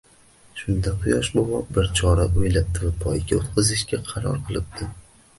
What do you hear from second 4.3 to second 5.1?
qilibdi